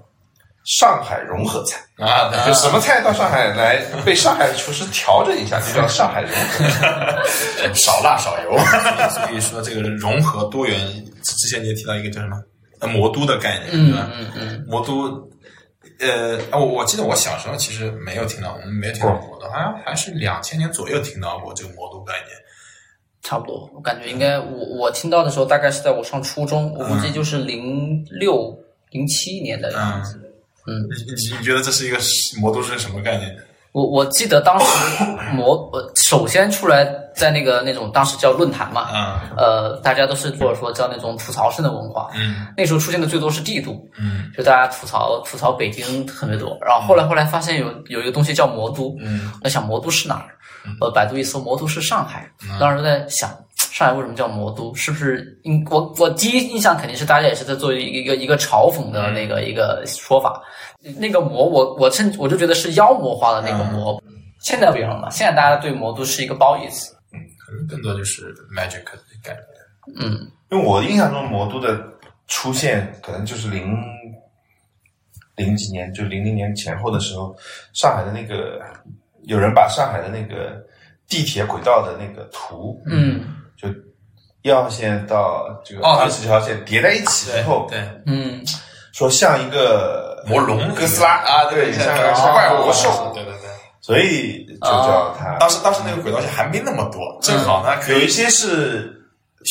[0.64, 6.64] 上海融合菜，啊，就什么菜到上海来被上海的厨师调整一下，就叫上海融合。
[7.74, 8.56] 少辣少油，
[9.10, 10.78] 所以说这个融合多元。
[11.24, 12.40] 之前你也提到一个叫什么
[12.78, 14.10] 呃魔都的概念，对嗯吧？
[14.14, 15.28] 嗯嗯，魔都，
[16.02, 22.36] 呃，我我记得我小时候其实没有听到，我们没有听到过的，好像还是两千年左右听到过这个魔都概念。
[23.22, 28.52] 差不多，我感觉应该我我听到的时候大概是在我上初中，我估计就是零六
[28.90, 30.18] 零七年的样子。
[30.66, 31.98] 嗯，你你你觉得这是一个
[32.40, 33.36] 魔都是什么概念？
[33.72, 34.66] 我我记得当时
[35.32, 36.84] 魔呃首先出来
[37.16, 42.08] 在那个那种当时叫论坛嘛，啊，呃，大家都是或者说叫那种吐槽式的文化。
[42.14, 46.56] 嗯那时候出现的最多是帝都，嗯就大家吐槽吐槽北京特别多。
[46.60, 50.36] 然后后来后来发现有有一个东西叫魔都，嗯我在想魔都是哪儿？
[50.80, 52.30] 呃，百度一搜，魔都是上海。
[52.60, 53.28] 当时在想，
[53.72, 54.74] 上海为什么叫魔都？
[54.74, 60.42] 是不是嗯我我第一印象肯定是大家也是在做一个一个嘲讽的那个一个说法。
[60.98, 64.02] 那个魔，我我甚我就觉得是妖魔化的那个魔。
[64.40, 66.94] 现在不一样了，现在大家对魔都是一个褒义词。
[67.14, 69.96] 嗯可能更多就是 magic 的概念。
[69.96, 71.82] 嗯因为我印象中魔都的
[72.28, 73.74] 出现，可能就是零
[75.36, 77.34] 零几年，就零零年前后的时候，
[77.72, 78.60] 上海的那个
[79.22, 80.62] 有人把上海的那个
[81.08, 83.24] 地铁轨道的那个图，嗯
[83.56, 83.68] 就
[84.42, 88.42] 一号线到这个哦二十条线叠在一起之后，对，嗯
[88.92, 93.50] 说像一个魔龙哥斯拉啊，对，像个哦怪物魔兽，对对对。
[93.80, 95.36] 所以就叫它。
[95.40, 98.96] 当时当时那个轨道线还没那么多，正好呢有一些是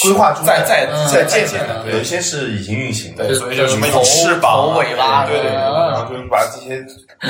[0.03, 6.81] 规划中在在嗯在建建的，有一些是已经运行的，对，所以叫什么翅膀尾巴对对对然后就把这些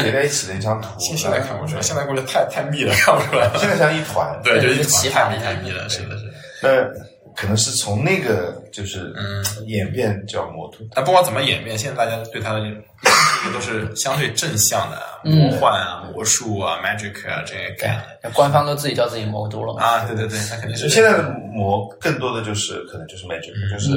[0.04, 0.90] 叠在一起的一张图。
[1.00, 3.50] 现现在看不出来，现在过去太太密了，看不出来。
[3.58, 6.32] 现在像一团，对，就一团太密太密了，是的是
[6.62, 6.94] 的。
[6.94, 10.80] 那可能是从那个就是嗯演变叫魔都。
[10.92, 17.88] 但不管怎么演变，现在大家对它的这个都是相对正向的，嗯魔幻啊、魔术啊、magic 啊这些概
[18.22, 19.82] 念官方都自己叫自己魔都了嘛。
[19.82, 23.92] 啊，对对对，那肯定是现在的魔更多的就是可能就是 magic，就是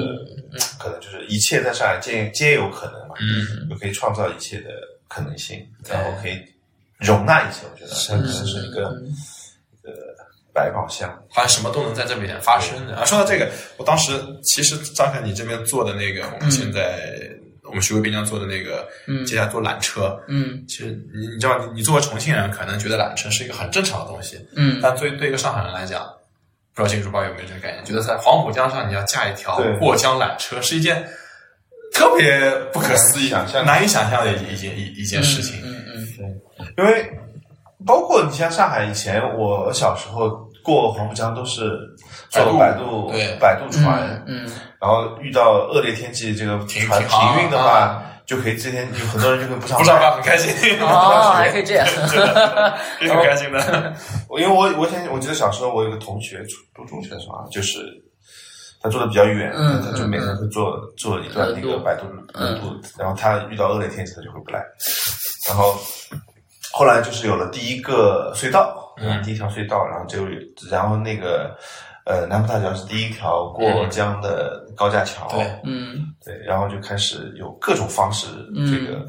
[0.52, 4.70] 嗯可能就是一切在上海皆皆有可能嘛，嗯就可以创造一切的
[5.08, 6.40] 可能性，然后可以
[6.98, 7.66] 容纳一切。
[7.68, 8.94] 我觉得它可能是一个
[10.54, 11.10] 百宝箱。
[11.28, 12.96] 好像什么都能在这边发生的。
[12.96, 13.04] 啊。
[13.04, 14.12] 说到这个，我当时
[14.44, 17.10] 其实张凯你这边做的那个，我们现在、
[17.64, 19.26] 我们徐汇滨江做的那个，嗯。
[19.26, 20.64] 接下来坐缆车，嗯。
[20.68, 24.78] 其实你你知道，你你作为重庆人，可能觉得缆车是一个很正常的东西，嗯。
[24.80, 26.00] 但对对一个上海人来讲，
[26.74, 27.84] 不知道金主包有没有这个概念？
[27.84, 31.04] 觉得在黄浦江上你要架一条过江缆车是一件
[31.92, 35.60] 特别不可思议、想象难以想象的一一件一一件事情。
[35.64, 36.06] 嗯嗯。
[36.16, 36.26] 对。
[36.76, 37.10] 因为
[37.86, 40.28] 包括你像上海以前，我小时候
[40.62, 41.78] 过黄浦江都是
[42.30, 50.10] 坐摆摆渡对摆渡船，嗯然后遇到恶劣天气，这个停船停航停运的话，就可以这天有很多人就可以不 上不上班。
[50.10, 51.86] 班很开心， 嗯，哦，还可以这样。
[53.00, 53.92] 挺开心的。
[54.28, 57.80] 我因为我我以前我记得小时候我有个同学初读中学的时候啊，就是
[58.82, 62.20] 他住的比较远，嗯他就每天会坐坐一段那个摆渡路
[62.60, 64.62] 路，然后他遇到恶劣天气他就回不来，
[65.48, 65.78] 然后
[66.76, 69.22] 后来就是有了第一个隧道，嗯。
[69.22, 70.26] 第一条隧道，然后就
[70.68, 71.56] 然后那个
[72.04, 75.46] 呃南浦大桥是第一条过江的高架桥，对。
[75.62, 76.12] 嗯。
[76.24, 79.06] 对，然后就开始有各种方式嗯这个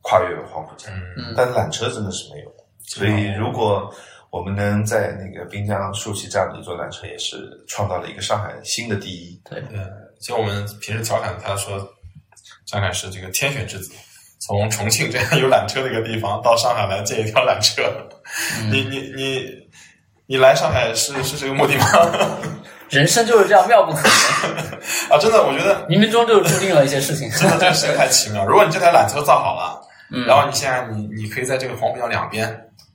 [0.00, 1.34] 跨越黄浦江，嗯。
[1.36, 2.50] 但是缆车真的是没有。
[2.86, 3.94] 所以如果
[4.30, 7.36] 我们能在那个滨江竖起这样的一座缆车，也是
[7.68, 9.38] 创造了一个上海新的第一。
[9.44, 9.86] 对，嗯，
[10.20, 11.78] 其实我们平时调侃他说，
[12.66, 13.92] 张凯是这个天选之子，
[14.38, 17.82] 从重庆这样有缆车的一个地方到上海来建一条缆车。
[18.70, 19.48] 你你你
[20.26, 21.86] 你来上海是是这个目的吗？
[22.90, 24.56] 人生就是这样妙不可言，
[25.10, 27.30] 啊，真的，我觉得冥冥中就注定了一些事情。
[27.32, 28.46] 真的这个事情太奇妙。
[28.46, 29.78] 如果你这台缆车造好了，
[30.10, 32.48] 嗯然后你现在你你可以在这个黄浦江两边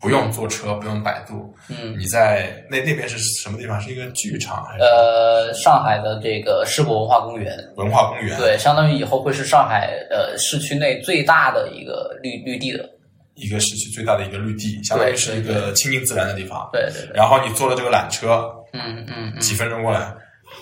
[0.04, 3.80] 不用坐车，不用摆渡，嗯，你在那那边是什么地方？
[3.80, 12.90] 是一个剧场还是呃，上海的这个世博文化公园，文化公园？，对，相当于以后会是上海呃市区内最大的一个绿绿地的，
[13.36, 16.70] 一个市区最大的一个绿地，相当于是一个亲近自然的地方。
[16.74, 20.14] 对对对，然后你坐了这个缆车，嗯嗯嗯，几分钟过来，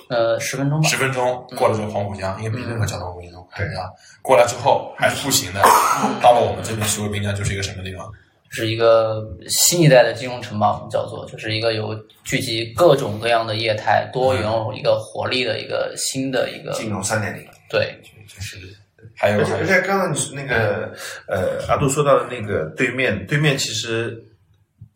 [0.09, 3.89] 呃，十分钟吧十，分钟过了这个黄浦江，应该比任何交通工具都快啊。
[4.21, 5.61] 过来之后还是步行的，
[6.21, 8.05] 到了我们这边徐汇滨江就是一个什么地方？
[8.51, 14.43] 是一个新一代的金融城堡，我们叫做，就是一个有聚集各种各样的业态、多元
[14.75, 17.47] 一个活力的一个新的一个金融三点零。
[17.69, 18.57] 对，就是
[19.15, 20.93] 还有而且而且刚刚你说那个
[21.27, 24.21] 呃，阿杜说到的那个对面，对面其实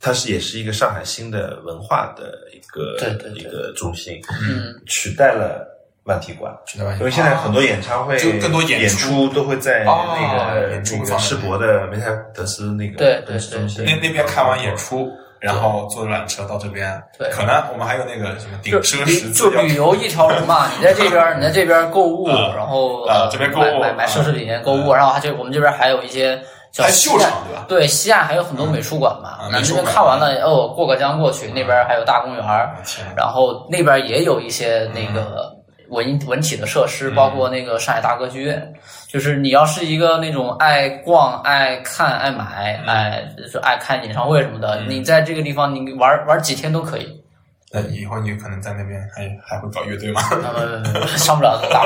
[0.02, 5.75] 它是也是一个上海新的文化的一个对对对一个中心，嗯，取代了
[6.06, 6.52] 万体馆。
[7.00, 9.28] 因为现在很多演唱会、就更多演演出。
[9.30, 17.30] 都会在哦那个、演出那个世博的梅赛德斯那个对对中心中心那那边看完演出，然后坐缆车到这边，对。
[17.32, 26.40] 可能我们还有那个什么顶就奢旅十字就旅游一条龙嘛，你在这边你在这边购物，啊然后这边购物买买买奢侈品购物，然后还就我们这边还有一些
[26.72, 27.66] 叫还秀场对吧？
[27.68, 32.76] 对，西岸还有很多美术馆嘛嗯啊，那这边看完了哦，过个江过去，那边还有大公园儿，
[33.18, 35.55] 然后那边也有一些那个
[35.90, 38.74] 文文体的设施，包括那个上海大歌剧院。
[39.08, 47.24] 就是你要是一个那种爱逛、爱看、爱买、爱就是爱看演唱会什么的，你在这个地方你玩玩几天都可以。
[47.72, 50.22] 那以后你可能在那边还还会搞乐队吗？
[50.32, 51.84] 呃，上不了大。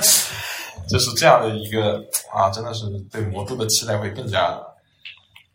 [0.88, 2.02] 就是这样的一个
[2.34, 4.58] 啊，真的是对魔都的期待会更加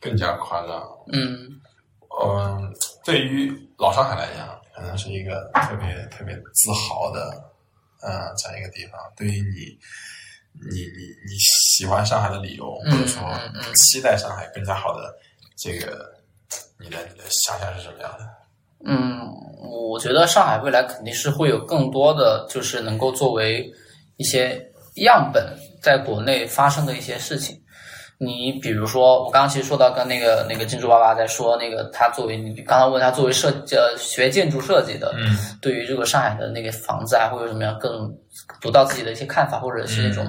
[0.01, 0.81] 更加夸张。
[1.11, 1.37] 嗯
[2.23, 2.73] 嗯，
[3.05, 7.29] 对于老上海来讲，可能是一个特别特别自豪的，
[8.07, 8.93] 呃，这样一个地方。
[9.17, 9.77] 对于你，
[10.71, 15.13] 你你你喜欢上海的理由，或者说嗯嗯嗯期待上海更加好的
[15.57, 16.09] 这个，
[16.79, 18.25] 你的你的想象是什么样的？
[18.85, 19.27] 嗯，
[19.91, 23.69] 我觉得上海未来肯定是会有更多的，就是能够作为
[24.15, 24.57] 一些
[25.03, 25.43] 样本，
[25.81, 27.61] 在国内发生的一些事情。
[28.19, 38.11] 你比如说，我刚刚其实说到跟那个那个金主爸爸在说，那个他作为你刚刚问他作为设呃学建筑设计的，嗯对于这个上海的那个房子啊，会有什么样更
[38.59, 40.25] 读到自己的一些看法，或者是那种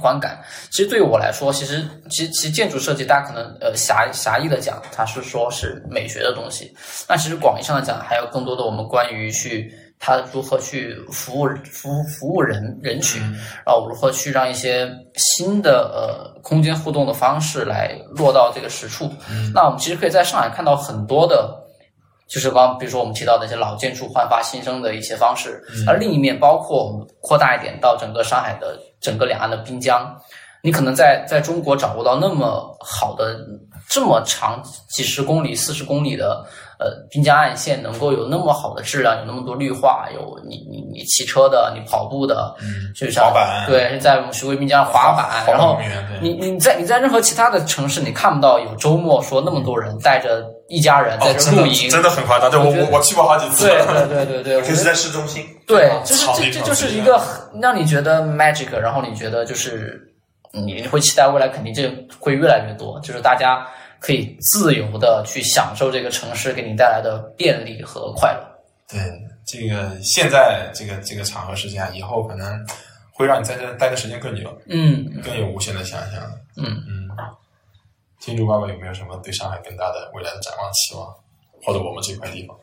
[0.00, 0.40] 观感？
[0.70, 6.72] 其实对于我来说，其实其实其实建筑设计，大家可能呃狭狭义的讲，它是说是美学的东西。
[7.08, 9.72] 那其实广义上的讲，还有更多的我们关于去
[10.04, 13.22] 它如何去服务服务服务人人群，
[13.64, 19.08] 然后如何去让一些新的呃空间互动的方式来落到这个实处。
[19.54, 21.60] 那我们其实可以在上海看到很多的。
[22.28, 30.16] 就是刚刚比如说我们提到的一些老建筑焕发新生的一些方式，而另一面包括我们扩大一点到整个上海的整个两岸的滨江，
[30.62, 33.38] 你可能在在中国找不到那么好的
[33.86, 36.42] 这么长几十公里、四十公里的
[36.82, 45.78] 呃滨江岸线，能够有那么好的质量，有那么多绿化，有你你你骑车的，你跑步的，嗯，就像滑板对，在我们徐汇滨江滑板，滑然后
[46.20, 60.00] 你你在你在任何其他的城市，你看不到有周末说那么多人带着一家人在这露营，真的很夸张，对我我我我去过好几次， 对对对对对，我觉得尤其是在市中心，对啊，就是这这就是一个很让你觉得 magic，然后你觉得就是
[60.52, 63.66] 你你会期待未来肯定这会越来越多，就是大家
[64.02, 68.44] 可以自由的去享受这个城市给你带来的便利和快乐。
[68.88, 69.00] 对，
[69.46, 72.66] 这个现在这个这个场合是这样，以后可能
[73.12, 76.20] 会让你在这待的时间更久，嗯更有无限的想象。
[76.56, 77.08] 嗯嗯，
[78.18, 81.06] 金主爸爸有没有什么对上海更大的未来的展望期望，
[81.62, 82.56] 或者我们这块地方？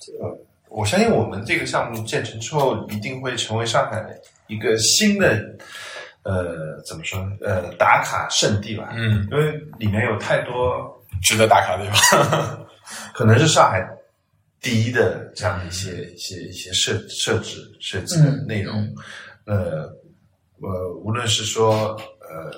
[0.00, 0.34] 这个
[0.70, 4.02] 我相信我们这个项目建成之后，一定会成为上海
[4.46, 5.38] 一个新的
[6.28, 8.90] 呃怎么说呢呃打卡圣地吧。
[8.92, 10.52] 嗯，因为里面有太多
[11.22, 12.68] 值得打卡的地方。
[13.14, 13.86] 可能是上海
[14.60, 18.74] 第一的这样的一些一些一些设设置设计的内容。
[18.82, 18.94] 嗯
[19.46, 19.90] 呃
[20.60, 22.52] 呃，无论是说呃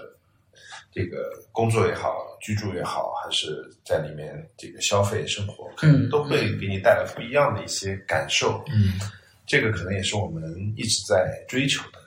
[0.90, 1.18] 这个
[1.52, 8.64] 工作也好，居住也好，还是在里面这个消费生活，可能都会给你带来不一样的一些感受。
[8.72, 8.98] 嗯
[9.46, 10.42] 这个可能也是我们
[10.76, 11.98] 一直在追求的，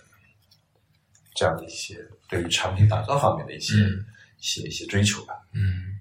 [1.36, 1.98] 这样的一些
[2.30, 4.06] 对于产品打造方面的一些、嗯
[4.40, 5.34] 一些一些追求吧。
[5.54, 5.98] 嗯，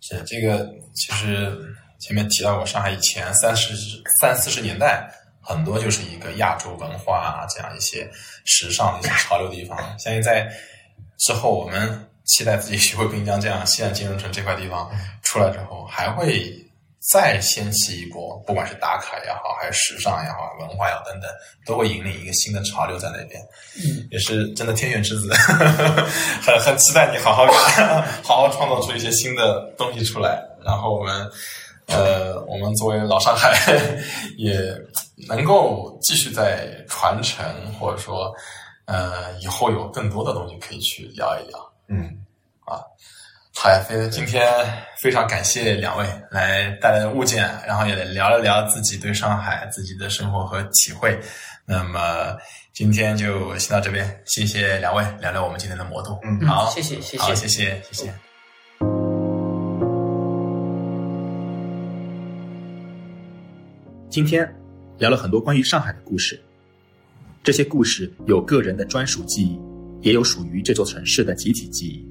[0.00, 3.74] 是这个，其实前面提到过，上海以前三十
[4.20, 8.08] 三四十年代，很多就是一个亚洲文化啊，这样一些
[8.44, 9.76] 时尚的一些潮流地方。
[9.98, 10.48] 相信在
[11.16, 14.88] 之后，我们期待自己学会滨江这样西岸金融城这块地方
[15.24, 16.64] 出来之后，还会
[17.00, 21.30] 再掀起一波，不管是打卡也好，还是时尚也好，文化也好等等，
[21.64, 23.40] 都会引领一个新的潮流在那边。
[23.76, 25.32] 嗯，也是真的天选之子，
[26.42, 27.46] 很很期待你好好
[28.22, 30.42] 好好创造出一些新的东西出来。
[30.64, 31.30] 然后我们
[31.86, 33.56] 呃，我们作为老上海，
[34.36, 34.60] 也
[35.28, 37.44] 能够继续在传承，
[37.78, 38.34] 或者说
[38.86, 41.72] 呃，以后有更多的东西可以去聊一聊。
[41.88, 42.10] 嗯，
[43.60, 44.46] 好呀，非今天
[45.02, 51.18] 非常感谢两位来带来的物件，然后也聊了聊自己对上海自己的生活和体会。
[51.66, 52.38] 那么
[52.72, 56.16] 今天就先到这边，谢谢两位聊聊我们今天的魔都。
[56.22, 58.14] 嗯好，谢谢谢谢好，谢谢，谢谢。
[64.08, 64.48] 今天
[64.98, 66.40] 聊了很多关于上海的故事，
[67.42, 69.60] 这些故事有个人的专属记忆，
[70.00, 72.07] 也有属于这座城市的集体记忆。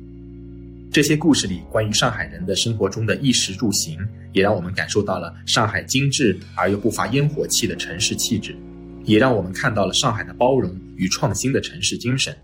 [0.89, 3.99] 这些故事里关于上海人的生活中的衣食住行，
[4.33, 8.55] 也让我们感受到了上海精致而又不乏烟火气的城市气质，
[9.03, 12.35] 也让我们看到了上海的包容与创新的城市精神。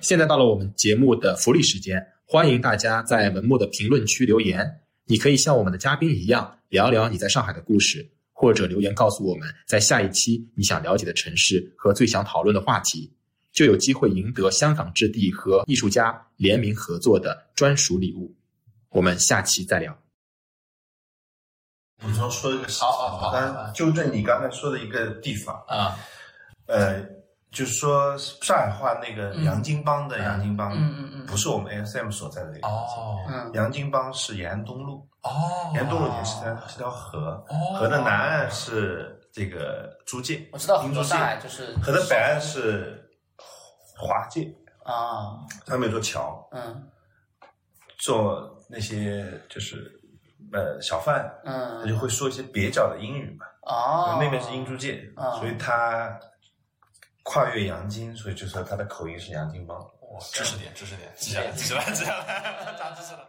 [0.00, 4.66] 现在到了我们节目的福利时间，欢迎大家在文末的评论区留言。
[5.06, 13.12] 你可以像我们的嘉宾一样聊聊你在上海的故事，或者留言告诉我们在下一期你想了解的城市和最想讨论的话题，
[13.52, 18.34] 就有机会赢得香港置地和艺术家联名合作的专属礼物。
[18.90, 19.96] 我们下期再聊。
[22.02, 25.98] 补充说一个事情，好好纠正你刚才说的一个地方，啊，
[26.66, 27.02] 呃，
[27.50, 32.66] 就是说上海话那个洋泾浜的洋泾浜，嗯嗯嗯不是我们 ASM 所在的那个。
[32.66, 42.99] 哦嗯洋泾浜是延安东路，哦延安东路也是条是条河，哦河的南岸是这个租界，我知道很多英租界上海就是河的北岸是
[44.00, 44.52] 华界，
[44.84, 46.88] 啊，他们有座桥，嗯。
[47.98, 50.00] 做那些就是
[50.52, 51.80] 呃小贩，嗯。
[51.80, 53.46] 他就嗯，会说一些蹩脚的英语嘛。
[53.62, 56.18] 哦，那边是英租界，啊所以他
[57.24, 59.78] 跨越洋泾，所以就说他的口音是洋泾浜。
[60.32, 63.28] 知识点，知识点，记下来，记下来，记下来， 长知识了。